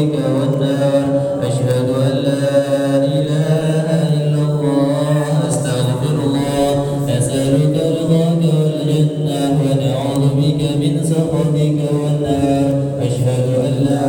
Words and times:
سخطك 0.00 0.18
والنار. 0.36 1.04
أشهد 1.42 1.88
أن 1.90 2.16
لا 2.24 2.96
إله 3.04 3.88
إلا 4.16 4.42
الله 4.48 5.48
أستغفر 5.48 6.16
الله 6.26 6.72
أسألك 7.18 7.76
رضاك 7.98 8.42
والجنة 8.60 9.40
ونعوذ 9.60 10.24
بك 10.40 10.62
من 10.80 11.04
سخطك 11.04 11.80
والنار. 12.00 12.68
أشهد 13.06 13.46
أن 13.66 13.74
لا 13.88 14.08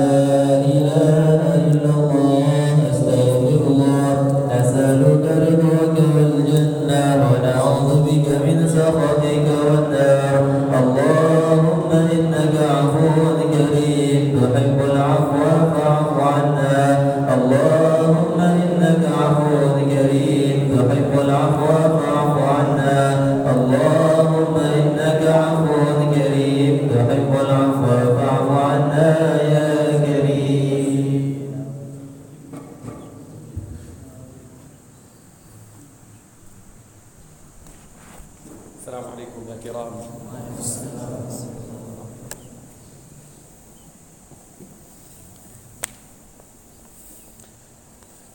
إله 0.76 1.42
إلا 1.68 1.92
الله 2.00 2.74
أستغفر 2.92 3.62
الله 3.72 4.16
أسألك 4.60 5.26
رضاك 5.48 5.98
والجنة 6.16 7.04
ونعوذ 7.32 7.90
بك 8.08 8.28
من 8.46 8.58
سخطك 8.68 9.48
والنار. 9.68 10.36
اللهم 10.80 11.92
إنك 12.16 12.56
عفو 12.76 13.08
كريم 13.54 14.40
تحب 14.42 14.80
العفو 14.92 15.71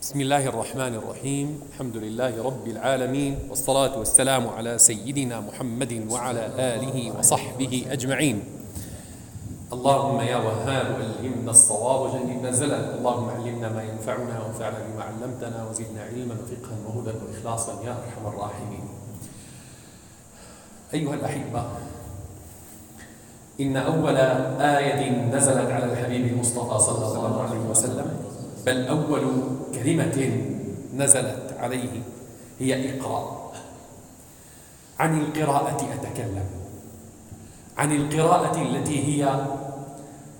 بسم 0.07 0.21
الله 0.21 0.47
الرحمن 0.47 0.95
الرحيم. 1.03 1.61
الحمد 1.75 1.97
لله 1.97 2.39
رب 2.39 2.67
العالمين 2.67 3.51
والصلاة 3.51 3.99
والسلام 3.99 4.49
على 4.49 4.79
سيدنا 4.79 5.41
محمد 5.41 6.07
وعلى 6.11 6.47
آله 6.55 7.19
وصحبه 7.19 7.87
أجمعين. 7.91 8.43
اللهم 9.73 10.21
يا 10.21 10.37
وهاب 10.37 10.87
ألهمنا 11.03 11.51
الصواب 11.51 12.01
وجنبنا 12.01 12.49
الزلل. 12.49 13.03
اللهم 13.03 13.29
علمنا 13.31 13.69
ما 13.69 13.83
ينفعنا 13.83 14.35
وانفعنا 14.47 14.79
بما 14.87 15.03
علمتنا 15.11 15.59
وزدنا 15.71 16.03
علما 16.15 16.35
وفقها 16.39 16.77
وهدى 16.87 17.13
وإخلاصا 17.19 17.83
يا 17.83 17.99
أرحم 17.99 18.27
الراحمين. 18.31 18.85
أيها 20.95 21.15
الأحبة 21.15 21.63
إن 23.61 23.77
أول 23.77 24.17
آية 24.63 25.11
نزلت 25.35 25.71
على 25.71 25.85
الحبيب 25.85 26.27
المصطفى 26.27 26.79
صلى 26.79 27.07
الله 27.07 27.43
عليه 27.43 27.63
وسلم 27.71 28.16
بل 28.67 28.87
أول 28.87 29.25
كلمة 29.75 30.31
نزلت 30.97 31.57
عليه 31.61 32.03
هي 32.61 33.01
اقرأ 33.01 33.53
عن 34.99 35.21
القراءة 35.21 35.89
أتكلم. 35.95 36.45
عن 37.79 37.93
القراءة 37.97 38.63
التي 38.63 39.05
هي 39.05 39.47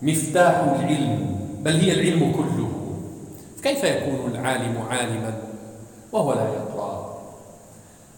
مفتاح 0.03 0.57
العلم 0.59 1.37
بل 1.61 1.73
هي 1.73 1.93
العلم 1.93 2.33
كله. 2.33 2.69
كيف 3.63 3.85
يكون 3.85 4.31
العالم 4.31 4.83
عالما 4.91 5.35
وهو 6.13 6.33
لا 6.33 6.49
يقرأ؟ 6.49 7.19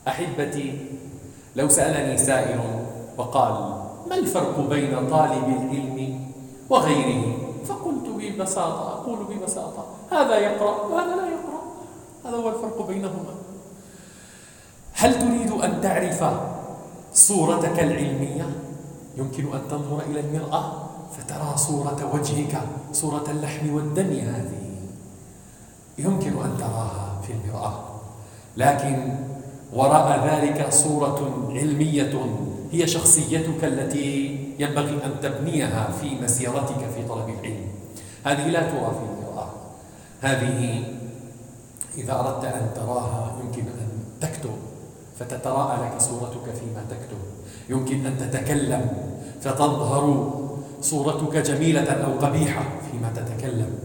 أحبتي 0.09 0.79
لو 1.57 1.69
سألني 1.69 2.19
سائل 2.19 2.61
وقال 3.17 3.53
ما 4.09 4.15
الفرق 4.15 4.61
بين 4.61 5.09
طالب 5.11 5.45
العلم 5.45 6.21
وغيره؟ 6.71 7.37
فقلت 7.65 8.08
ببساطة 8.19 8.93
أقول 8.93 9.19
ببساطة. 9.31 9.87
هذا 10.13 10.39
يقرأ 10.39 10.87
وهذا 10.87 11.17
لا 11.17 11.27
يقرأ. 11.27 11.63
هذا 12.25 12.37
هو 12.37 12.49
الفرق 12.49 12.87
بينهما. 12.87 13.35
هل 14.93 15.19
تريد 15.19 15.51
أن 15.51 15.81
تعرف 15.81 16.25
صورتك 17.15 17.81
العلمية؟ 17.81 18.47
يمكن 19.17 19.45
أن 19.55 19.61
تنظر 19.71 20.03
إلى 20.11 20.21
المرأة 20.21 20.73
فترى 21.19 21.57
صورة 21.57 22.11
وجهك 22.15 22.61
صورة 22.93 23.25
اللحم 23.29 23.75
والدم 23.75 24.13
هذه. 24.13 24.69
يمكن 25.99 26.43
أن 26.43 26.57
تراها 26.59 27.21
في 27.27 27.33
المرأة. 27.33 27.85
لكن 28.57 29.15
وراء 29.73 30.29
ذلك 30.29 30.73
صورة 30.73 31.49
علمية 31.51 32.27
هي 32.73 32.87
شخصيتك 32.87 33.65
التي 33.65 34.39
ينبغي 34.59 35.05
أن 35.05 35.21
تبنيها 35.23 35.91
في 36.01 36.21
مسيرتك 36.23 36.91
في 36.95 37.09
طلب 37.09 37.29
العلم. 37.29 37.58
هذه 38.25 38.49
لا 38.49 38.61
ترى 38.61 38.91
في 38.91 39.05
المرآة. 39.11 39.49
هذه 40.21 40.83
إذا 41.99 42.13
أردت 42.21 42.45
أن 42.45 42.71
تراها 42.75 43.33
يمكن 43.45 43.63
أن 43.63 43.89
تكتب 44.21 44.51
فتتراءى 45.19 45.87
لك 45.87 46.01
صورتك 46.01 46.55
فيما 46.55 46.85
تكتب 46.91 47.19
يمكن 47.69 48.07
أن 48.07 48.19
تتكلم 48.19 48.91
فتظهر 49.41 50.33
صورتك 50.81 51.37
جميلة 51.37 51.93
أو 51.93 52.27
قبيحة 52.27 52.63
فيما 52.91 53.13
تتكلم. 53.17 53.79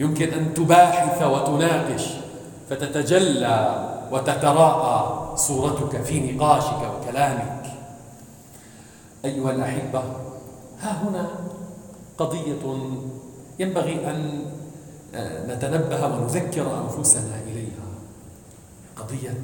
يمكن 0.00 0.28
أن 0.28 0.54
تباحث 0.54 1.22
وتناقش 1.22 2.06
فتتجلى 2.70 3.86
وتتراءى 4.12 5.36
صورتك 5.36 6.02
في 6.02 6.32
نقاشك 6.32 6.82
وكلامك. 6.94 7.66
أيها 9.24 9.50
الأحبة 9.50 10.02
ها 10.80 11.02
هنا 11.02 11.28
قضية 12.18 12.62
ينبغي 13.60 14.10
أن 14.10 14.44
نتنبه 15.48 16.06
ونذكر 16.06 16.66
أنفسنا 16.84 17.36
إليها. 17.46 17.86
قضية 18.96 19.42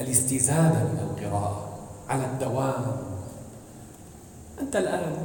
الاستزادة 0.00 0.78
من 0.78 0.98
القراءة 1.10 1.78
على 2.08 2.24
الدوام. 2.24 2.96
أنت 4.60 4.76
الآن 4.76 5.16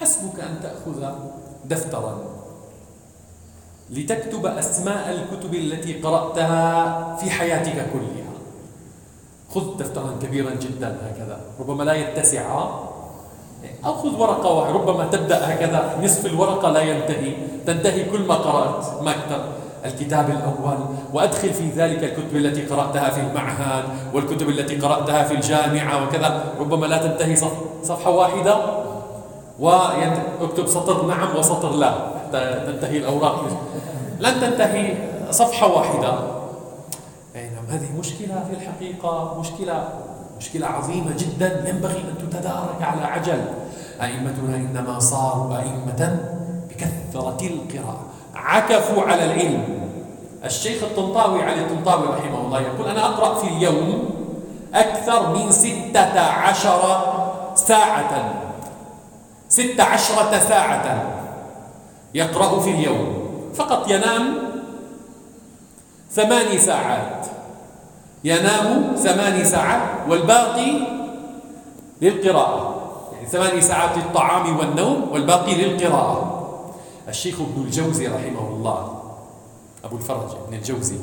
حسبك 0.00 0.40
أن 0.40 0.60
تأخذ 0.62 1.14
دفترا 1.64 2.24
لتكتب 3.90 4.46
أسماء 4.46 5.10
الكتب 5.10 5.54
التي 5.54 5.92
قرأتها 6.00 7.16
في 7.16 7.30
حياتك 7.30 7.86
كلها. 7.92 8.30
خذ 9.50 9.76
دفترا 9.76 10.18
كبيرا 10.22 10.54
جدا 10.54 10.98
هكذا. 11.06 11.40
ربما 11.60 11.82
لا 11.82 11.94
يتسع 11.94 12.70
أو 13.86 13.94
خذ 13.94 14.20
ورقة 14.20 14.50
واحدة 14.52 14.74
ربما 14.74 15.04
تبدأ 15.04 15.54
هكذا. 15.54 15.96
نصف 16.02 16.26
الورقة 16.26 16.70
لا 16.70 16.80
ينتهي. 16.80 17.32
تنتهي 17.66 18.04
كل 18.04 18.20
ما 18.20 18.34
قرأت. 18.34 19.02
مكتب 19.02 19.42
الكتاب 19.84 20.30
الأول. 20.30 20.78
وأدخل 21.12 21.52
في 21.52 21.70
ذلك 21.70 22.04
الكتب 22.04 22.36
التي 22.36 22.66
قرأتها 22.66 23.10
في 23.10 23.20
المعهد 23.20 23.84
والكتب 24.14 24.48
التي 24.48 24.76
قرأتها 24.76 25.22
في 25.22 25.34
الجامعة 25.34 26.04
وكذا. 26.04 26.44
ربما 26.60 26.86
لا 26.86 26.98
تنتهي 26.98 27.36
صفحة 27.82 28.10
واحدة. 28.10 28.56
واكتب 29.58 30.66
سطر 30.66 31.06
نعم 31.06 31.36
وسطر 31.36 31.70
لا. 31.70 31.90
حتى 31.90 32.62
تنتهي 32.66 32.98
الأوراق. 32.98 33.44
لن 34.20 34.40
تنتهي 34.40 34.94
صفحة 35.30 35.66
واحدة. 35.74 36.12
نعم. 37.34 37.66
هذه 37.68 37.88
مشكلة 37.98 38.44
في 38.48 38.56
الحقيقة. 38.56 39.36
مشكلة 39.40 39.88
مشكلة 40.40 40.66
عظيمة 40.66 41.12
جدا. 41.18 41.68
ينبغي 41.68 42.00
أن 42.00 42.18
تتدارك 42.18 42.82
على 42.82 43.04
عجل. 43.04 43.44
أئمتنا 44.02 44.56
إنما 44.56 44.98
صاروا 44.98 45.56
أئمة 45.56 46.18
بكثرة 46.70 47.40
القراءة. 47.46 48.00
عكفوا 48.34 49.02
على 49.02 49.24
العلم. 49.24 49.80
الشيخ 50.44 50.82
الطنطاوي 50.82 51.42
علي 51.42 51.60
الطنطاوي 51.60 52.06
رحمه 52.06 52.40
الله 52.40 52.60
يقول 52.60 52.88
أنا 52.88 53.04
أقرأ 53.04 53.34
في 53.34 53.48
اليوم 53.48 54.10
أكثر 54.74 55.36
من 55.36 55.52
ستة 55.52 56.20
عشر 56.20 56.80
ساعة. 57.54 58.34
ستة 59.48 59.84
عشرة 59.84 60.38
ساعة 60.38 61.04
يقرأ 62.14 62.60
في 62.60 62.70
اليوم. 62.70 63.30
فقط 63.54 63.90
ينام 63.90 64.38
ثماني 66.12 66.58
ساعات. 66.58 67.26
ينام 68.24 68.96
ثماني 68.96 69.44
ساعات 69.44 70.08
والباقي 70.08 70.72
للقراءة. 72.02 72.76
يعني 73.12 73.26
ثماني 73.26 73.60
ساعات 73.60 73.96
للطعام 73.96 74.58
والنوم 74.58 75.08
والباقي 75.12 75.54
للقراءة. 75.54 76.36
الشيخ 77.08 77.40
ابن 77.40 77.62
الجوزي 77.62 78.06
رحمه 78.06 78.48
الله 78.48 79.02
أبو 79.84 79.96
الفرج 79.96 80.30
ابن 80.46 80.54
الجوزي 80.54 80.96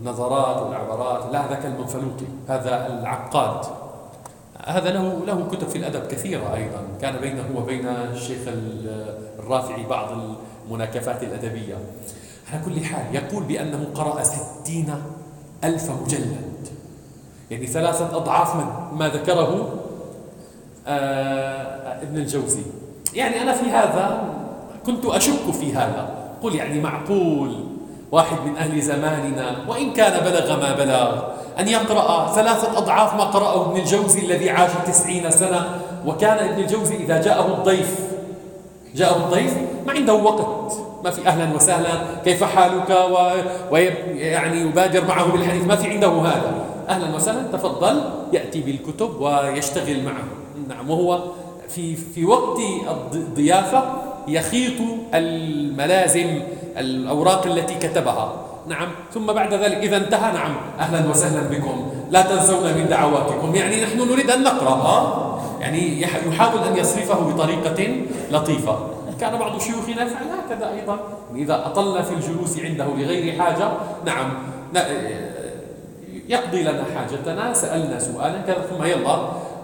النظرات 0.00 0.62
والعبارات 0.62 1.32
لا 1.32 1.48
ذاك 1.48 1.66
المنفلوطي 1.66 2.26
هذا 2.48 2.86
العقاد. 2.86 3.66
هذا 4.66 4.90
له 4.90 5.24
له 5.26 5.48
كتب 5.52 5.68
في 5.68 5.78
الأدب 5.78 6.06
كثيرة 6.06 6.54
أيضا. 6.54 6.82
كان 7.00 7.16
بينه 7.16 7.44
وبين 7.56 7.86
الشيخ 7.86 8.38
الرافعي 9.38 9.86
بعض 9.86 10.08
المناكفات 10.66 11.22
الأدبية. 11.22 11.74
على 12.52 12.60
كل 12.64 12.84
حال 12.84 13.14
يقول 13.14 13.42
بأنه 13.42 13.86
قرأ 13.94 14.22
ستين 14.22 14.94
ألف 15.64 15.90
مجلد. 15.90 16.68
يعني 17.50 17.66
ثلاثة 17.66 18.16
أضعاف 18.16 18.56
ما 18.92 19.08
ذكره 19.08 19.74
آه 20.86 22.02
ابن 22.02 22.16
الجوزي. 22.16 22.62
يعني 23.14 23.42
أنا 23.42 23.52
في 23.52 23.70
هذا 23.70 24.34
كنت 24.86 25.04
أشك 25.04 25.50
في 25.60 25.74
هذا. 25.74 26.14
قل 26.42 26.54
يعني 26.54 26.80
معقول. 26.80 27.65
واحد 28.12 28.36
من 28.46 28.56
أهل 28.56 28.82
زماننا 28.82 29.56
وإن 29.68 29.92
كان 29.92 30.24
بلغ 30.24 30.60
ما 30.60 30.74
بلغ. 30.74 31.22
أن 31.58 31.68
يقرأ 31.68 32.32
ثلاثة 32.34 32.78
أضعاف 32.78 33.14
ما 33.14 33.24
قرأه 33.24 33.70
ابن 33.70 33.80
الجوزي 33.80 34.20
الذي 34.20 34.50
عاش 34.50 34.70
تسعين 34.86 35.30
سنة. 35.30 35.80
وكان 36.06 36.48
ابن 36.48 36.62
الجوزي 36.62 36.96
إذا 36.96 37.22
جاءه 37.22 37.46
الضيف 37.46 37.98
جاءه 38.94 39.16
الضيف 39.16 39.54
ما 39.86 39.92
عنده 39.92 40.14
وقت. 40.14 40.72
ما 41.04 41.10
في 41.10 41.26
أهلا 41.26 41.56
وسهلا. 41.56 41.88
كيف 42.24 42.44
حالك؟ 42.44 42.90
ويعني 43.70 44.60
يبادر 44.60 45.04
معه 45.04 45.32
بالحديث. 45.32 45.64
ما 45.64 45.76
في 45.76 45.90
عنده 45.90 46.08
هذا. 46.08 46.54
أهلا 46.88 47.16
وسهلا. 47.16 47.42
تفضل. 47.52 48.00
يأتي 48.32 48.60
بالكتب 48.60 49.20
ويشتغل 49.20 50.02
معه. 50.02 50.24
نعم 50.68 50.90
وهو 50.90 51.22
في 51.68 51.96
في 51.96 52.24
وقت 52.24 52.58
الضيافة 53.12 53.84
يخيط 54.28 54.80
الملازم. 55.14 56.40
الأوراق 56.78 57.46
التي 57.46 57.74
كتبها. 57.74 58.32
نعم. 58.66 58.88
ثم 59.14 59.26
بعد 59.26 59.54
ذلك 59.54 59.76
إذا 59.76 59.96
انتهى. 59.96 60.32
نعم. 60.32 60.54
أهلا 60.80 61.10
وسهلا 61.10 61.40
بكم. 61.40 61.86
لا 62.10 62.22
تنسونا 62.22 62.72
من 62.72 62.86
دعواتكم. 62.88 63.54
يعني 63.54 63.84
نحن 63.84 63.98
نريد 64.10 64.30
أن 64.30 64.42
نقرأ. 64.42 65.26
يعني 65.60 66.02
يحاول 66.02 66.60
أن 66.72 66.76
يصرفه 66.76 67.20
بطريقة 67.20 67.96
لطيفة. 68.30 68.78
كان 69.20 69.36
بعض 69.38 69.60
شيوخنا 69.60 70.02
يفعل 70.02 70.26
هكذا 70.46 70.70
أيضا. 70.80 70.98
إذا 71.34 71.66
أطلنا 71.66 72.02
في 72.02 72.14
الجلوس 72.14 72.60
عنده 72.60 72.84
لغير 72.84 73.42
حاجة. 73.42 73.68
نعم. 74.04 74.28
يقضي 76.28 76.62
لنا 76.62 76.84
حاجتنا. 76.96 77.52
سألنا 77.52 77.98
سؤالا. 77.98 78.38
كذا. 78.46 78.66
ثم 78.70 78.84
يلا. 78.84 79.16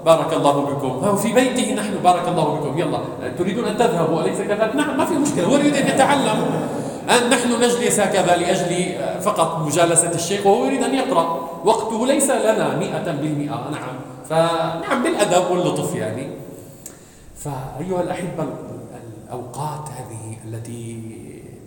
بارك 0.07 0.33
الله 0.33 0.53
بكم. 0.61 1.17
في 1.17 1.33
بيته 1.33 1.75
نحن. 1.75 1.95
بارك 2.05 2.29
الله 2.29 2.45
بكم. 2.45 2.79
يلا. 2.79 2.99
تريدون 3.39 3.65
أن 3.65 3.77
تذهبوا 3.77 4.21
أليس 4.21 4.39
كذلك؟ 4.39 4.77
نعم 4.77 4.97
ما 4.99 5.05
في 5.05 5.15
مشكلة. 5.15 5.47
هو 5.47 5.57
يريد 5.57 5.77
أن 5.77 5.87
يتعلم. 5.87 6.39
أن 7.11 7.31
نحن 7.31 7.53
نجلس 7.63 8.01
هكذا 8.01 8.37
لأجل 8.37 8.95
فقط 9.23 9.59
مجالسة 9.67 10.15
الشيخ 10.15 10.47
وهو 10.47 10.65
يريد 10.65 10.83
أن 10.83 10.95
يقرأ. 10.95 11.49
وقته 11.65 12.07
ليس 12.07 12.31
لنا 12.31 12.77
مئة 12.77 13.13
بالمئة 13.13 13.71
نعم. 13.71 13.97
فنعم 14.29 15.03
بالأدب 15.03 15.51
واللطف 15.51 15.95
يعني. 15.95 16.27
فأيها 17.37 18.03
الأحبة 18.03 18.47
الأوقات 19.27 19.89
هذه 19.89 20.37
التي 20.45 21.03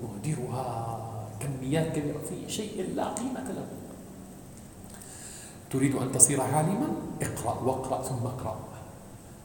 نهدرها 0.01 0.97
كميات 1.39 1.87
كبيرة 1.95 2.17
في 2.29 2.53
شيء 2.53 2.85
لا 2.95 3.03
قيمة 3.03 3.49
له. 3.55 3.65
تريد 5.71 5.95
أن 5.95 6.11
تصير 6.11 6.41
عالما؟ 6.41 6.87
اقرأ 7.21 7.59
واقرأ 7.65 8.01
ثم 8.01 8.25
اقرأ. 8.25 8.55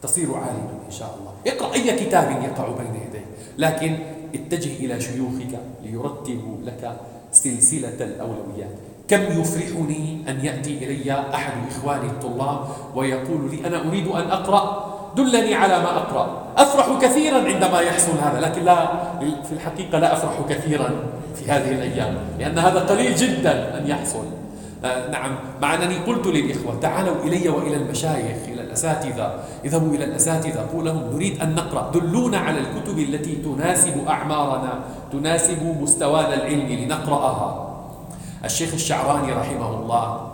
تصير 0.03 0.35
عالما 0.35 0.71
إن 0.87 0.93
شاء 0.93 1.19
الله. 1.21 1.55
اقرأ 1.55 1.75
أي 1.75 2.05
كتاب 2.05 2.43
يقع 2.43 2.69
بين 2.69 2.95
يديك. 2.95 3.25
لكن 3.59 3.99
اتجه 4.35 4.85
إلى 4.85 5.01
شيوخك 5.01 5.59
ليرتبوا 5.85 6.57
لك 6.65 6.97
سلسلة 7.33 7.99
الأولويات. 8.01 8.75
كم 9.09 9.41
يفرحني 9.41 10.19
أن 10.29 10.45
يأتي 10.45 10.79
إلي 10.85 11.13
أحد 11.35 11.53
إخواني 11.71 12.07
الطلاب 12.07 12.59
ويقول 12.95 13.51
لي 13.51 13.67
أنا 13.67 13.89
أريد 13.89 14.07
أن 14.07 14.31
أقرأ. 14.31 14.91
دلني 15.17 15.55
على 15.55 15.79
ما 15.79 15.97
أقرأ. 15.97 16.43
أفرح 16.57 16.99
كثيرا 17.03 17.39
عندما 17.39 17.81
يحصل 17.81 18.13
هذا 18.23 18.41
لكن 18.41 18.63
لا 18.65 18.87
في 19.21 19.53
الحقيقة 19.53 19.99
لا 19.99 20.13
أفرح 20.13 20.41
كثيرا 20.49 20.91
في 21.35 21.51
هذه 21.51 21.71
الأيام 21.73 22.15
لأن 22.39 22.59
هذا 22.59 22.81
قليل 22.81 23.15
جدا 23.15 23.79
أن 23.79 23.87
يحصل. 23.87 24.25
آه 24.85 25.11
نعم 25.11 25.31
مع 25.63 25.75
أنني 25.75 25.97
قلت 25.97 26.27
للإخوة 26.27 26.81
تعالوا 26.81 27.25
إلي 27.25 27.49
وإلى 27.49 27.77
المشايخ 27.77 28.37
إلى 28.49 28.60
الأساتذة. 28.71 29.35
اذهبوا 29.65 29.95
إلى 29.95 30.05
الأساتذة. 30.05 30.67
قول 30.73 30.85
لهم 30.85 31.03
نريد 31.15 31.43
أن 31.43 31.55
نقرأ. 31.55 31.91
دلونا 31.91 32.39
على 32.39 32.59
الكتب 32.59 32.99
التي 32.99 33.37
تناسب 33.37 34.07
أعمارنا 34.09 34.73
تناسب 35.13 35.59
مستوانا 35.81 36.35
العلمي 36.35 36.87
لنقرأها. 36.87 37.51
الشيخ 38.45 38.73
الشعراني 38.75 39.33
رحمه 39.33 39.71
الله 39.83 40.31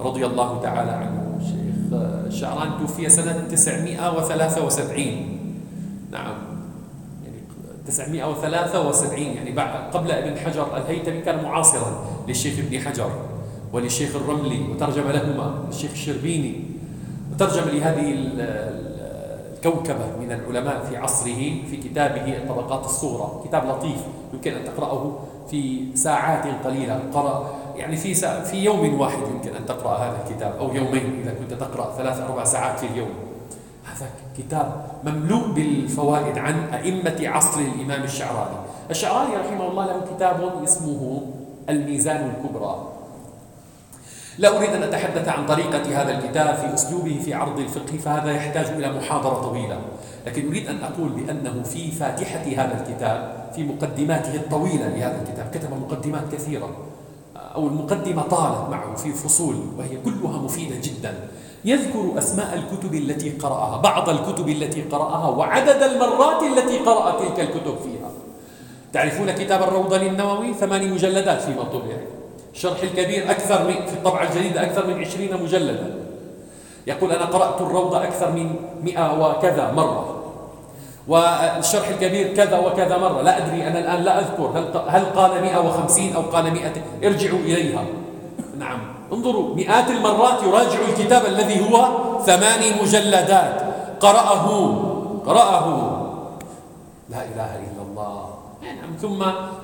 رضي 0.00 0.26
الله 0.26 0.60
تعالى 0.62 0.90
عنه. 0.90 1.38
الشيخ 1.40 1.58
الشعراني 2.26 2.70
توفي 2.80 3.08
سنة 3.08 3.44
973 3.50 5.38
نعم. 6.12 6.34
يعني 7.24 7.40
973 7.86 9.22
يعني 9.22 9.52
بعد 9.52 9.90
قبل 9.92 10.10
ابن 10.10 10.38
حجر 10.38 10.76
الهيثمي 10.76 11.20
كان 11.20 11.44
معاصرا 11.44 12.04
للشيخ 12.28 12.58
ابن 12.58 12.80
حجر 12.80 13.10
وللشيخ 13.72 14.16
الرملي 14.16 14.60
وترجم 14.70 15.08
لهما 15.08 15.54
الشيخ 15.68 15.90
الشربيني. 15.90 16.60
وترجم 17.38 17.68
لهذه 17.68 18.14
الكوكبة 19.56 20.06
من 20.20 20.32
العلماء 20.32 20.84
في 20.90 20.96
عصره 20.96 21.62
في 21.70 21.76
كتابه 21.76 22.38
طبقات 22.48 22.84
الصورة. 22.84 23.44
كتاب 23.48 23.66
لطيف 23.68 24.00
يمكن 24.34 24.52
أن 24.52 24.64
تقرأه 24.64 25.12
في 25.50 25.86
ساعات 25.96 26.44
قليلة. 26.64 27.00
قرأ 27.14 27.50
يعني 27.76 27.96
في 27.96 28.14
في 28.44 28.56
يوم 28.56 29.00
واحد 29.00 29.18
يمكن 29.18 29.56
أن 29.56 29.66
تقرأ 29.66 29.96
هذا 29.96 30.18
الكتاب 30.26 30.56
أو 30.60 30.74
يومين 30.74 31.20
إذا 31.22 31.34
كنت 31.34 31.60
تقرأ 31.60 31.94
ثلاث 31.96 32.20
أربع 32.20 32.44
ساعات 32.44 32.78
في 32.78 32.86
اليوم. 32.86 33.10
هذا 33.84 34.06
كتاب 34.38 34.86
مملوء 35.04 35.52
بالفوائد 35.52 36.38
عن 36.38 36.54
أئمة 36.74 37.28
عصر 37.28 37.60
الإمام 37.60 38.02
الشعراني. 38.02 38.56
الشعراني 38.90 39.36
رحمه 39.36 39.68
الله 39.68 39.86
له 39.86 40.00
كتاب 40.16 40.62
اسمه 40.64 41.22
الميزان 41.68 42.30
الكبرى. 42.30 42.88
لا 44.38 44.56
أريد 44.56 44.70
أن 44.70 44.82
أتحدث 44.82 45.28
عن 45.28 45.46
طريقة 45.46 46.02
هذا 46.02 46.18
الكتاب 46.18 46.56
في 46.56 46.74
أسلوبه 46.74 47.20
في 47.24 47.34
عرض 47.34 47.58
الفقه 47.58 47.98
فهذا 48.04 48.32
يحتاج 48.32 48.66
إلى 48.66 48.92
محاضرة 48.92 49.42
طويلة. 49.42 49.78
لكن 50.26 50.48
أريد 50.48 50.68
أن 50.68 50.78
أقول 50.82 51.08
بأنه 51.08 51.62
في 51.62 51.90
فاتحة 51.90 52.44
هذا 52.56 52.80
الكتاب 52.80 53.48
في 53.54 53.64
مقدماته 53.64 54.34
الطويلة 54.34 54.88
لهذا 54.88 55.22
الكتاب 55.22 55.50
كتب 55.54 55.68
مقدمات 55.72 56.22
كثيرة. 56.32 56.70
أو 57.54 57.66
المقدمة 57.66 58.22
طالت 58.22 58.70
معه 58.70 58.94
في 58.94 59.12
فصول 59.12 59.56
وهي 59.78 59.96
كلها 60.04 60.38
مفيدة 60.38 60.76
جدا. 60.82 61.14
يذكر 61.64 62.18
أسماء 62.18 62.54
الكتب 62.54 62.94
التي 62.94 63.30
قرأها 63.30 63.76
بعض 63.80 64.08
الكتب 64.08 64.48
التي 64.48 64.82
قرأها 64.82 65.28
وعدد 65.28 65.82
المرات 65.82 66.42
التي 66.42 66.78
قرأ 66.78 67.20
تلك 67.20 67.40
الكتب 67.40 67.76
فيها. 67.84 68.10
تعرفون 68.92 69.30
كتاب 69.30 69.62
الروضة 69.62 69.98
للنووي؟ 69.98 70.54
ثماني 70.54 70.86
مجلدات 70.86 71.40
فيما 71.42 71.62
طبع. 71.62 72.17
الشرح 72.58 72.82
الكبير 72.82 73.30
أكثر 73.30 73.64
من 73.64 73.86
في 73.86 73.92
الطبعة 73.92 74.22
الجديدة 74.22 74.62
أكثر 74.62 74.86
من 74.86 75.00
عشرين 75.00 75.42
مجلدا. 75.42 75.94
يقول 76.86 77.12
أنا 77.12 77.24
قرأت 77.24 77.60
الروضة 77.60 78.04
أكثر 78.04 78.30
من 78.30 78.54
مئة 78.82 79.20
وكذا 79.20 79.72
مرة. 79.72 80.14
والشرح 81.08 81.88
الكبير 81.88 82.34
كذا 82.34 82.58
وكذا 82.58 82.98
مرة. 82.98 83.22
لا 83.22 83.38
أدري 83.38 83.66
أنا 83.66 83.78
الآن 83.78 84.00
لا 84.02 84.18
أذكر. 84.20 84.50
هل 84.54 84.64
هل 84.88 85.04
قال 85.04 85.42
150 85.42 86.12
أو 86.14 86.22
قال 86.22 86.52
100 86.52 86.72
ارجعوا 87.04 87.38
إليها. 87.38 87.84
نعم. 88.58 88.78
انظروا 89.12 89.54
مئات 89.54 89.90
المرات 89.90 90.42
يراجع 90.42 90.78
الكتاب 90.88 91.26
الذي 91.26 91.70
هو 91.70 91.88
ثماني 92.26 92.82
مجلدات. 92.82 93.62
قرأه. 94.00 94.46
قرأه. 95.26 95.66
لا 97.10 97.22
إله 97.22 97.50
إلا 97.56 97.82
الله. 97.90 98.28
نعم. 98.62 98.96
ثم 99.00 99.22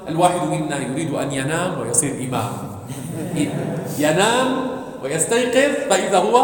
الواحد 0.09 0.49
منا 0.49 0.79
يريد 0.79 1.15
أن 1.15 1.33
ينام 1.33 1.81
ويصير 1.81 2.29
إمام. 2.29 2.53
ينام 3.99 4.49
ويستيقظ 5.03 5.91
فإذا 5.91 6.19
هو 6.19 6.37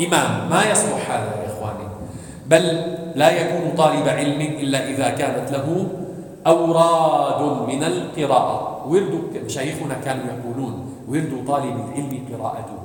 إمام. 0.00 0.50
ما 0.50 0.60
يصلح 0.70 1.10
هذا 1.10 1.32
يا 1.42 1.48
إخواني؟ 1.52 1.86
بل 2.46 2.64
لا 3.16 3.30
يكون 3.30 3.72
طالب 3.76 4.08
علم 4.08 4.40
إلا 4.40 4.88
إذا 4.88 5.08
كانت 5.10 5.52
له 5.52 5.86
أوراد 6.46 7.68
من 7.68 7.84
القراءة. 7.84 8.86
ورد 8.88 9.44
مشايخنا 9.44 9.94
كانوا 10.04 10.24
يقولون 10.24 10.74
ورد 11.08 11.44
طالب 11.46 11.76
العلم 11.88 12.12
قراءته. 12.32 12.80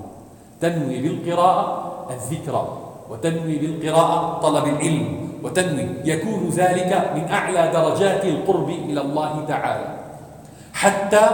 تنوي 0.62 0.98
بالقراءة 1.02 1.66
الذكرى 2.10 2.64
وتنوي 3.10 3.56
بالقراءة 3.58 4.40
طلب 4.42 4.66
العلم 4.68 5.30
وتنوي. 5.44 5.88
يكون 6.06 6.50
ذلك 6.50 7.12
من 7.16 7.24
أعلى 7.32 7.72
درجات 7.74 8.26
القرب 8.26 8.70
إلى 8.70 9.02
الله 9.02 9.46
تعالى. 9.48 9.88
حتى 10.76 11.26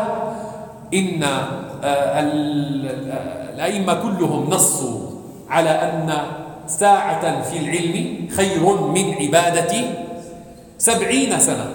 إن 0.93 1.24
آه، 1.24 2.19
الأئمة 3.53 3.93
كلهم 3.93 4.50
نصوا 4.50 5.00
على 5.50 5.69
أن 5.69 6.13
ساعة 6.67 7.41
في 7.41 7.57
العلم 7.57 8.27
خير 8.38 8.63
من 8.93 9.13
عبادة 9.13 9.74
سبعين 10.77 11.39
سنة. 11.39 11.67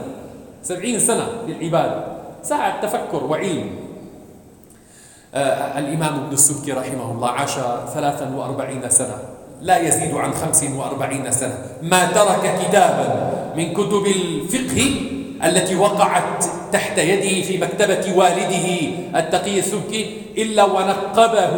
سبعين 0.62 0.98
سنة 0.98 1.26
للعبادة. 1.48 2.04
ساعة 2.42 2.80
تفكر 2.80 3.24
وعلم. 3.24 3.70
آه 5.34 5.78
الإمام 5.78 6.14
ابن 6.14 6.32
السبكي 6.32 6.72
رحمه 6.72 7.12
الله 7.12 7.28
عاش 7.28 7.54
ثلاثا 7.94 8.34
وأربعين 8.36 8.90
سنة. 8.90 9.18
لا 9.62 9.78
يزيد 9.78 10.14
عن 10.14 10.32
خمس 10.32 10.64
وأربعين 10.76 11.30
سنة. 11.30 11.58
ما 11.82 12.06
ترك 12.12 12.44
كتابا 12.62 13.08
من 13.56 13.72
كتب 13.72 14.06
الفقه 14.06 15.15
التي 15.44 15.76
وقعت 15.76 16.44
تحت 16.72 16.98
يده 16.98 17.42
في 17.46 17.58
مكتبة 17.58 18.16
والده 18.16 18.66
التقي 19.16 19.58
السبكي 19.58 20.16
إلا 20.38 20.64
ونقبه 20.64 21.56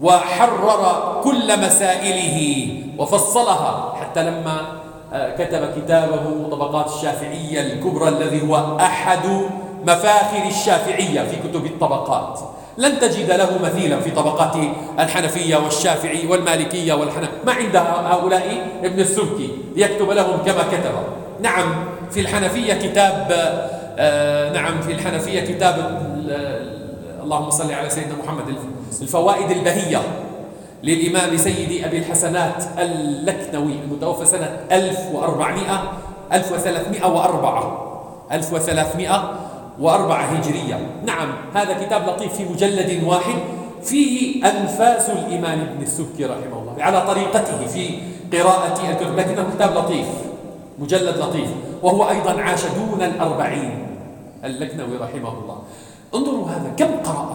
وحرر 0.00 1.20
كل 1.24 1.60
مسائله 1.60 2.68
وفصلها 2.98 3.94
حتى 4.00 4.22
لما 4.22 4.84
آه، 5.12 5.36
كتب 5.36 5.70
كتابه 5.76 6.48
طبقات 6.50 6.86
الشافعية 6.86 7.60
الكبرى 7.60 8.08
الذي 8.08 8.48
هو 8.48 8.78
أحد 8.80 9.26
مفاخر 9.82 10.46
الشافعية 10.48 11.20
في 11.20 11.48
كتب 11.48 11.66
الطبقات. 11.66 12.40
لن 12.78 12.98
تجد 12.98 13.30
له 13.30 13.58
مثيلا 13.62 14.00
في 14.00 14.10
طبقات 14.10 14.56
الحنفية 14.98 15.56
والشافعي 15.56 16.26
والمالكية 16.26 16.94
والحنف 16.94 17.28
ما 17.46 17.52
عند 17.52 17.76
هؤلاء 17.76 18.66
ابن 18.84 19.00
السبكي 19.00 19.50
ليكتب 19.76 20.10
لهم 20.10 20.36
كما 20.46 20.62
كتب. 20.62 20.94
نعم 21.40 21.84
في 22.10 22.20
الحنفية 22.20 22.74
كتاب 22.74 23.26
آه 23.98 24.52
نعم 24.52 24.80
في 24.82 24.92
الحنفية 24.92 25.40
كتاب 25.40 26.02
اللهم 27.22 27.50
صل 27.50 27.72
على 27.72 27.90
سيدنا 27.90 28.14
محمد 28.24 28.54
الفوائد 29.02 29.50
البهية 29.50 30.02
للإمام 30.82 31.36
سيدي 31.36 31.86
أبي 31.86 31.98
الحسنات 31.98 32.64
اللكنوي 32.78 33.72
المتوفى 33.84 34.24
سنة 34.24 34.56
1400 34.72 35.92
1304 36.32 37.80
1304 38.32 40.16
هجرية. 40.16 40.78
نعم 41.06 41.28
هذا 41.54 41.84
كتاب 41.86 42.08
لطيف 42.08 42.32
في 42.32 42.44
مجلد 42.44 43.04
واحد 43.04 43.34
فيه 43.82 44.44
أنفاس 44.46 45.10
الإمام 45.10 45.60
ابن 45.60 45.82
السبكي 45.82 46.24
رحمه 46.24 46.62
الله 46.62 46.74
على 46.78 47.06
طريقته 47.06 47.66
في 47.66 47.90
قراءة 48.32 48.90
الكتب 48.90 49.16
لكنه 49.18 49.46
كتاب 49.56 49.76
لطيف 49.76 50.06
مجلد 50.78 51.16
لطيف. 51.18 51.48
وهو 51.84 52.08
أيضا 52.08 52.40
عاش 52.40 52.64
دون 52.80 53.02
الأربعين 53.02 53.86
اللكنوي 54.44 54.96
رحمه 54.96 55.32
الله. 55.38 55.58
انظروا 56.14 56.46
هذا 56.48 56.70
كم 56.76 56.92
قرأ؟ 57.04 57.28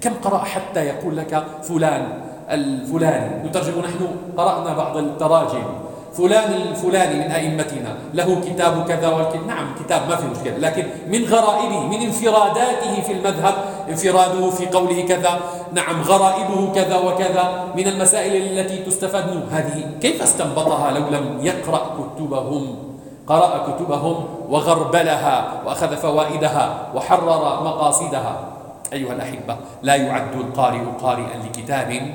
كم 0.00 0.14
قرأ 0.24 0.38
حتى 0.44 0.80
يقول 0.80 1.16
لك 1.16 1.32
فلان 1.62 2.02
الفلاني 2.50 3.48
نترجم 3.48 3.80
نحن 3.80 4.02
قرأنا 4.36 4.70
بعض 4.76 4.96
التراجم. 4.96 5.64
فلان 6.12 6.52
الفلاني 6.52 7.14
من 7.24 7.30
أئمتنا 7.32 7.92
له 8.14 8.28
كتاب 8.44 8.84
كذا 8.84 9.08
والكتاب. 9.08 9.46
نعم 9.46 9.66
كتاب 9.80 10.00
ما 10.08 10.16
في 10.16 10.26
مشكلة 10.28 10.56
لكن 10.58 10.84
من 11.08 11.24
غرائبه 11.24 11.80
من 11.80 12.00
انفراداته 12.00 13.02
في 13.02 13.12
المذهب 13.12 13.54
انفراده 13.88 14.50
في 14.50 14.66
قوله 14.66 15.00
كذا. 15.08 15.40
نعم 15.72 16.02
غرائبه 16.02 16.72
كذا 16.74 16.96
وكذا. 16.98 17.44
من 17.76 17.86
المسائل 17.86 18.32
التي 18.36 18.76
تستفاد 18.84 19.32
منه. 19.32 19.48
هذه 19.50 19.90
كيف 20.00 20.22
استنبطها 20.22 20.90
لو 20.92 21.08
لم 21.08 21.38
يقرأ 21.40 21.82
كتبهم؟ 21.96 22.91
قرأ 23.26 23.72
كتبهم 23.72 24.24
وغربلها 24.48 25.52
وأخذ 25.66 25.96
فوائدها 25.96 26.88
وحرر 26.94 27.62
مقاصدها. 27.64 28.36
أيها 28.92 29.12
الأحبة 29.12 29.56
لا 29.82 29.94
يعد 29.94 30.34
القارئ 30.34 30.84
قارئا 31.02 31.36
لكتاب. 31.44 32.14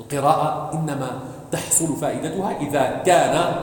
القراءة 0.00 0.70
إنما 0.74 1.10
تحصل 1.52 1.96
فائدتها 1.96 2.56
إذا 2.60 3.02
كان 3.06 3.54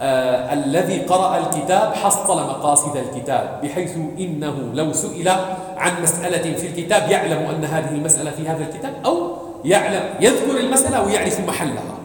آه 0.00 0.52
الذي 0.52 0.98
قرأ 0.98 1.38
الكتاب 1.38 1.94
حصل 1.94 2.36
مقاصد 2.36 2.96
الكتاب 2.96 3.60
بحيث 3.62 3.96
إنه 3.96 4.54
لو 4.74 4.92
سئل 4.92 5.28
عن 5.76 6.02
مسألة 6.02 6.54
في 6.56 6.66
الكتاب 6.66 7.10
يعلم 7.10 7.38
أن 7.38 7.64
هذه 7.64 7.88
المسألة 7.88 8.30
في 8.30 8.48
هذا 8.48 8.64
الكتاب 8.64 8.92
أو 9.06 9.36
يعلم 9.64 10.02
يذكر 10.20 10.60
المسألة 10.60 11.04
ويعرف 11.04 11.40
محلها. 11.40 11.96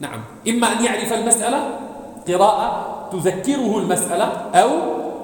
نعم 0.00 0.20
إما 0.48 0.72
أن 0.72 0.84
يعرف 0.84 1.12
المسألة 1.12 1.58
قراءة 2.28 2.86
تذكره 3.12 3.78
المسألة 3.78 4.24
أو 4.54 4.70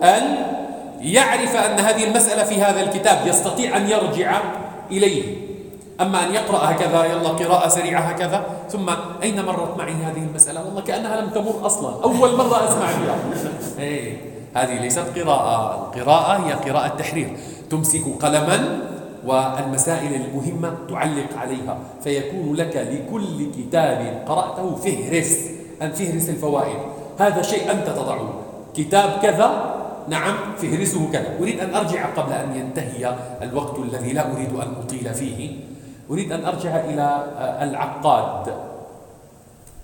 أن 0.02 0.36
يعرف 1.00 1.56
أن 1.56 1.80
هذه 1.80 2.04
المسألة 2.04 2.44
في 2.44 2.62
هذا 2.62 2.80
الكتاب 2.80 3.26
يستطيع 3.26 3.76
أن 3.76 3.90
يرجع 3.90 4.40
إليه. 4.90 5.36
أما 6.00 6.26
أن 6.26 6.34
يقرأ 6.34 6.70
هكذا 6.70 7.04
يلا 7.04 7.28
قراءة 7.28 7.68
سريعة 7.68 8.00
هكذا 8.00 8.46
ثم 8.70 8.90
أين 9.22 9.44
مرت 9.44 9.78
معي 9.78 9.92
هذه 9.92 10.22
المسألة؟ 10.30 10.64
والله 10.64 10.80
كأنها 10.80 11.20
لم 11.20 11.28
تمر 11.28 11.66
أصلا. 11.66 12.02
أول 12.04 12.36
مرة 12.36 12.68
أسمع 12.68 12.86
بها. 12.86 13.16
إيه 13.78 14.16
هذه 14.54 14.80
ليست 14.80 15.04
قراءة. 15.18 15.90
القراءة 15.94 16.46
هي 16.46 16.52
قراءة 16.52 16.88
تحرير 16.88 17.36
تمسك 17.70 18.02
قلما 18.22 18.78
والمسائل 19.26 20.14
المهمة 20.14 20.74
تعلق 20.90 21.38
عليها. 21.38 21.78
فيكون 22.04 22.54
لك 22.54 22.76
لكل 22.76 23.50
كتاب 23.52 24.24
قرأته 24.28 24.74
فهرس 24.74 25.49
أن 25.82 25.92
الفوائد. 26.28 26.78
هذا 27.18 27.42
شيء 27.42 27.70
أنت 27.70 27.86
تضعه. 27.86 28.34
كتاب 28.74 29.10
كذا 29.22 29.74
نعم 30.08 30.34
فهرسه 30.56 31.12
كذا. 31.12 31.38
أريد 31.40 31.60
أن 31.60 31.74
أرجع 31.74 32.06
قبل 32.06 32.32
أن 32.32 32.56
ينتهي 32.56 33.16
الوقت 33.42 33.78
الذي 33.78 34.12
لا 34.12 34.32
أريد 34.32 34.52
أن 34.52 34.74
أطيل 34.84 35.14
فيه. 35.14 35.50
أريد 36.10 36.32
أن 36.32 36.44
أرجع 36.44 36.76
إلى 36.76 37.02
آه، 37.38 37.64
العقاد. 37.64 38.54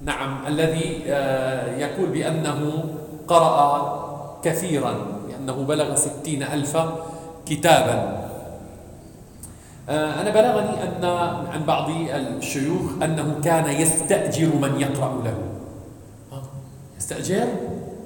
نعم 0.00 0.46
الذي 0.46 1.02
آه، 1.06 1.76
يقول 1.76 2.08
بأنه 2.08 2.84
قرأ 3.28 4.06
كثيرا 4.44 4.94
لأنه 5.28 5.64
بلغ 5.64 5.94
ستين 5.94 6.42
ألف 6.42 6.78
كتابا. 7.46 8.26
آه، 9.88 10.20
أنا 10.20 10.30
بلغني 10.30 10.82
أن 10.82 11.04
عن 11.52 11.64
بعض 11.66 11.90
الشيوخ 11.90 13.02
أنه 13.02 13.40
كان 13.44 13.80
يستأجر 13.80 14.48
من 14.62 14.80
يقرأ 14.80 15.22
له. 15.24 15.55
يستأجر؟ 16.98 17.46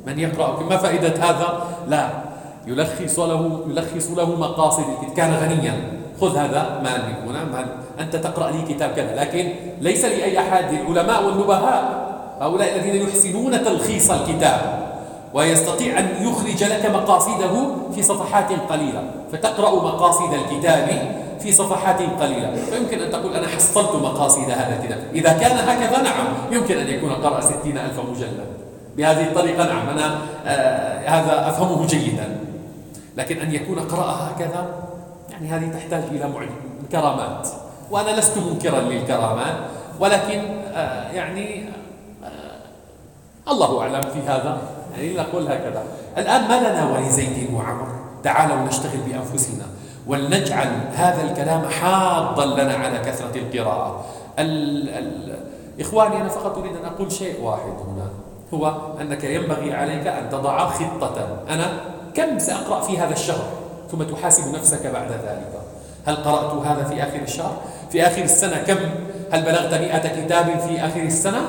من 0.07 0.19
يقرأ؟ 0.19 0.63
ما 0.63 0.77
فائدة 0.77 1.09
هذا؟ 1.09 1.67
لا. 1.89 2.11
يلخص 2.67 3.19
له 3.19 3.61
يلخص 3.69 4.11
له 4.11 4.37
مقاصد 4.37 4.85
كان 5.17 5.35
غنيا. 5.35 5.75
خذ 6.21 6.37
هذا 6.37 6.81
مال 6.85 7.03
من 7.03 7.29
هنا. 7.29 7.45
مال 7.45 7.67
أنت 8.01 8.17
تقرأ 8.17 8.51
لي 8.51 8.75
كتاب 8.75 8.91
كذا. 8.91 9.15
لكن 9.15 9.53
ليس 9.81 10.05
لأي 10.05 10.39
أحد. 10.39 10.65
العلماء 10.75 11.25
والنبهاء. 11.25 12.11
هؤلاء 12.41 12.77
الذين 12.77 13.09
يحسنون 13.09 13.65
تلخيص 13.65 14.11
الكتاب. 14.11 14.91
ويستطيع 15.35 15.99
أن 15.99 16.09
يخرج 16.21 16.65
لك 16.65 16.87
مقاصده 16.87 17.55
في 17.95 18.03
صفحات 18.03 18.53
قليلة. 18.53 19.03
فتقرأ 19.33 19.71
مقاصد 19.71 20.35
الكتاب 20.35 20.89
في 21.41 21.53
صفحات 21.53 22.03
قليلة. 22.21 22.55
فيمكن 22.71 23.01
أن 23.01 23.11
تقول 23.11 23.35
أنا 23.35 23.49
حصلت 23.49 23.95
مقاصد 24.03 24.51
هذا 24.51 24.79
الكتاب. 24.81 24.99
إذا 25.15 25.33
كان 25.33 25.57
هكذا 25.69 26.03
نعم. 26.03 26.27
يمكن 26.53 26.79
أن 26.79 26.89
يكون 26.89 27.13
قرأ 27.13 27.41
ستين 27.41 27.79
ألف 27.79 28.01
مجلد. 28.11 28.60
بهذه 29.01 29.23
الطريقة. 29.23 29.65
نعم 29.65 29.89
أنا 29.89 30.19
آه 30.47 31.09
هذا 31.09 31.49
أفهمه 31.49 31.87
جيدا. 31.87 32.39
لكن 33.17 33.39
أن 33.39 33.55
يكون 33.55 33.79
قرأ 33.79 34.11
هكذا 34.11 34.67
يعني 35.31 35.49
هذه 35.49 35.73
تحتاج 35.73 36.03
إلى 36.11 36.33
كرامات. 36.93 37.49
وأنا 37.91 38.11
لست 38.11 38.39
منكرا 38.39 38.81
للكرامات 38.81 39.55
ولكن 40.01 40.41
آه 40.75 41.11
يعني 41.13 41.65
آه 42.25 43.51
الله 43.51 43.81
أعلم 43.81 44.01
في 44.01 44.21
هذا. 44.27 44.59
يعني 44.97 45.17
نقول 45.17 45.47
هكذا. 45.47 45.83
الآن 46.19 46.49
ما 46.49 46.59
لنا 46.61 46.91
ولزيد 46.93 47.55
وعمر؟ 47.55 47.89
تعالوا 48.23 48.57
نشتغل 48.57 48.99
بأنفسنا 49.09 49.65
ولنجعل 50.07 50.69
هذا 50.95 51.23
الكلام 51.23 51.69
حاضا 51.69 52.47
لنا 52.47 52.75
على 52.75 52.99
كثرة 52.99 53.37
القراءة. 53.37 54.05
ال 54.39 54.89
ال 54.89 55.37
إخواني 55.81 56.17
أنا 56.17 56.29
فقط 56.29 56.59
أريد 56.59 56.77
أن 56.77 56.85
أقول 56.85 57.13
شيء 57.13 57.41
واحد 57.43 57.73
هنا. 57.89 58.10
هو 58.55 58.75
أنك 59.01 59.25
ينبغي 59.25 59.75
عليك 59.75 60.07
أن 60.07 60.31
تضع 60.31 60.69
خطة 60.69 61.43
أنا 61.51 61.81
كم 62.15 62.39
سأقرأ 62.39 62.81
في 62.81 62.99
هذا 62.99 63.13
الشهر 63.13 63.45
ثم 63.91 64.03
تحاسب 64.03 64.55
نفسك 64.55 64.87
بعد 64.87 65.13
ذلك 65.13 65.61
هل 66.07 66.17
قرأت 66.17 66.67
هذا 66.67 66.85
في 66.85 67.03
آخر 67.03 67.23
الشهر؟ 67.23 67.57
في 67.91 68.07
آخر 68.07 68.23
السنة 68.23 68.57
كم؟ 68.57 68.79
هل 69.33 69.43
بلغت 69.43 69.75
مئة 69.75 70.25
كتاب 70.25 70.61
في 70.61 70.87
آخر 70.87 71.03
السنة؟ 71.03 71.41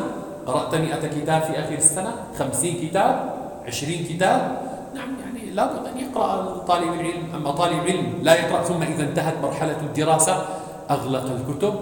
قرأت 0.48 0.76
مئة 0.76 1.08
كتاب 1.08 1.42
في 1.42 1.60
آخر 1.60 1.74
السنة؟ 1.74 2.12
خمسين 2.40 2.88
كتاب؟ 2.88 3.34
عشرين 3.68 4.06
كتاب؟ 4.06 4.58
نعم 4.96 5.10
يعني 5.26 5.52
لابد 5.52 5.88
أن 5.88 6.00
يقرأ 6.00 6.58
طالب 6.68 6.94
العلم 6.94 7.36
أما 7.36 7.52
طالب 7.52 7.80
علم 7.80 8.20
لا 8.22 8.34
يقرأ 8.34 8.64
ثم 8.64 8.82
إذا 8.82 9.04
انتهت 9.04 9.34
مرحلة 9.44 9.78
الدراسة 9.82 10.46
أغلق 10.90 11.26
الكتب 11.26 11.74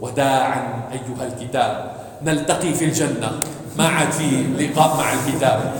وداعا 0.00 0.82
أيها 0.92 1.26
الكتاب 1.26 1.92
نلتقي 2.22 2.74
في 2.74 2.84
الجنة 2.84 3.30
ما 3.78 3.88
عاد 3.88 4.12
في 4.12 4.44
لقاء 4.58 4.96
مع 4.96 5.12
الكتاب. 5.12 5.72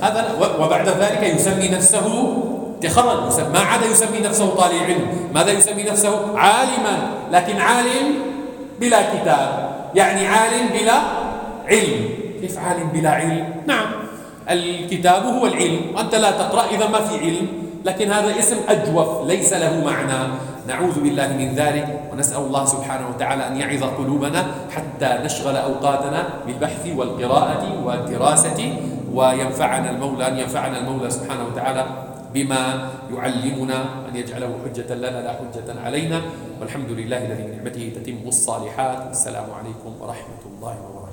هذا 0.00 0.36
وبعد 0.60 0.88
ذلك 0.88 1.22
يسمي 1.22 1.68
نفسه 1.68 2.36
تخرج 2.82 3.40
ما 3.52 3.60
عاد 3.60 3.80
يسمي 3.90 4.20
نفسه 4.20 4.46
طالب 4.54 4.82
علم. 4.82 5.30
ماذا 5.34 5.52
يسمي 5.52 5.82
نفسه؟ 5.82 6.38
عالما. 6.38 7.10
لكن 7.32 7.56
عالم 7.56 8.14
بلا 8.80 9.00
كتاب. 9.14 9.70
يعني 9.94 10.26
عالم 10.26 10.66
بلا 10.80 10.98
علم. 11.68 12.08
كيف 12.40 12.58
عالم 12.58 12.88
بلا 12.88 13.10
علم؟ 13.10 13.54
نعم. 13.66 13.86
الكتاب 14.50 15.24
هو 15.24 15.46
العلم. 15.46 15.80
وأنت 15.94 16.14
لا 16.14 16.30
تقرأ 16.30 16.64
إذا 16.70 16.88
ما 16.88 17.00
في 17.00 17.18
علم. 17.18 17.48
لكن 17.84 18.12
هذا 18.12 18.38
اسم 18.38 18.56
أجوف. 18.68 19.26
ليس 19.26 19.52
له 19.52 19.84
معنى. 19.84 20.28
نعوذ 20.66 21.00
بالله 21.00 21.28
من 21.38 21.54
ذلك 21.54 22.10
ونسأل 22.12 22.42
الله 22.42 22.64
سبحانه 22.64 23.06
وتعالى 23.14 23.42
أن 23.48 23.54
يعظ 23.56 23.82
قلوبنا 23.84 24.46
حتى 24.70 25.10
نشغل 25.24 25.56
أوقاتنا 25.56 26.20
بالبحث 26.46 26.82
والقراءة 26.96 27.64
والدراسة 27.84 28.60
وينفعنا 29.14 29.90
المولى 29.90 30.28
أن 30.28 30.38
ينفعنا 30.38 30.78
المولى 30.78 31.10
سبحانه 31.10 31.44
وتعالى 31.46 31.86
بما 32.34 32.90
يعلمنا 33.14 33.78
أن 34.10 34.16
يجعله 34.16 34.50
حجة 34.64 34.94
لنا 34.94 35.18
لا 35.22 35.32
حجة 35.38 35.68
علينا. 35.84 36.20
والحمد 36.60 36.90
لله 36.90 37.16
الذي 37.26 37.42
بنعمته 37.42 37.92
تتم 38.02 38.28
الصالحات. 38.28 39.06
والسلام 39.06 39.46
عليكم 39.46 39.90
ورحمة 40.00 40.42
الله 40.46 40.74
وبركاته. 40.82 41.05